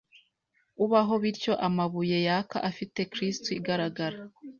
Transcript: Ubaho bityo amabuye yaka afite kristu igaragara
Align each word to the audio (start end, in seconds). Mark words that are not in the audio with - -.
Ubaho 0.83 1.13
bityo 1.23 1.53
amabuye 1.67 2.17
yaka 2.27 2.57
afite 2.69 2.99
kristu 3.13 3.47
igaragara 3.59 4.17